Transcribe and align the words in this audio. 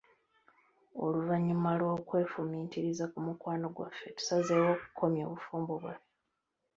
Oluvannyuma 1.03 1.71
lw'okwefumiitiriza 1.79 3.05
ku 3.11 3.19
mukwano 3.25 3.65
gwaffe, 3.75 4.07
tusazeewo 4.17 4.69
okukomya 4.75 5.23
obufumbo 5.27 5.73
bwaffe. 5.81 6.09